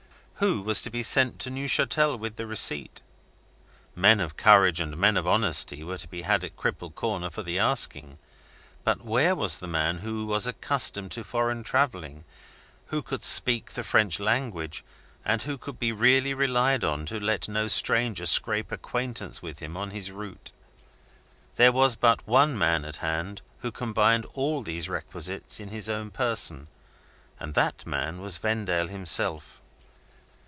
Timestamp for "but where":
8.83-9.35